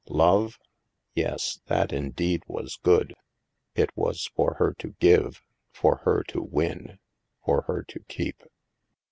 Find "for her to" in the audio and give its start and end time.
4.35-4.95, 5.71-6.41, 7.45-7.99